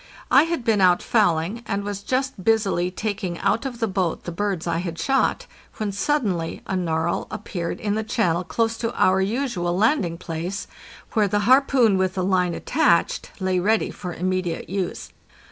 [0.31, 4.31] I had been out fowling, and was just busily taking out of the boat the
[4.31, 5.45] birds I had shot,
[5.77, 10.65] when suddenly a narwhal appeared in the channel close to our usual landing place,
[11.13, 15.11] where the harpoon with the line attached lay ready for immediate use.